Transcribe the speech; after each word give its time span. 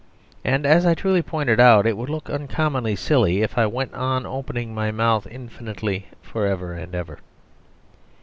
And 0.43 0.65
as 0.65 0.83
I 0.83 0.95
truly 0.95 1.21
pointed 1.21 1.59
out, 1.59 1.85
it 1.85 1.95
would 1.95 2.09
look 2.09 2.27
uncommonly 2.27 2.95
silly 2.95 3.43
if 3.43 3.55
I 3.55 3.67
went 3.67 3.93
on 3.93 4.25
opening 4.25 4.73
my 4.73 4.89
mouth 4.89 5.27
infinitely, 5.29 6.07
for 6.23 6.47
ever 6.47 6.73
and 6.73 6.95
ever. 6.95 7.19